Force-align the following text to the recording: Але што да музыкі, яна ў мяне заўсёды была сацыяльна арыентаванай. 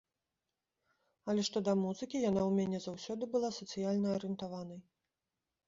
Але 1.33 1.41
што 1.49 1.57
да 1.67 1.75
музыкі, 1.83 2.17
яна 2.29 2.41
ў 2.49 2.57
мяне 2.61 2.79
заўсёды 2.87 3.23
была 3.37 3.53
сацыяльна 3.61 4.07
арыентаванай. 4.17 4.85